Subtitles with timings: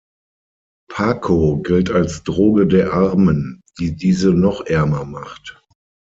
[0.89, 5.61] Paco gilt als Droge der Armen, die diese noch ärmer macht.